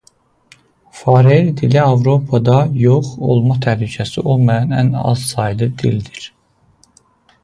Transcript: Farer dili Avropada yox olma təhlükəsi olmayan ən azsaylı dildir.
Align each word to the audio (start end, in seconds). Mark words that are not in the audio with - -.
Farer 0.99 1.43
dili 1.59 1.79
Avropada 1.81 2.55
yox 2.83 3.11
olma 3.33 3.57
təhlükəsi 3.65 4.23
olmayan 4.37 4.73
ən 4.79 4.89
azsaylı 5.11 5.69
dildir. 5.83 6.25